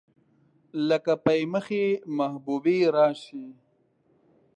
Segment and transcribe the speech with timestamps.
[0.87, 1.85] لکه پۍ مخې
[2.17, 3.45] محبوبې راشي